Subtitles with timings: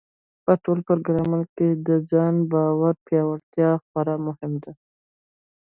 [0.43, 4.71] په ټولو پړاوونو کې د ځان باور پیاوړتیا خورا مهمه ده.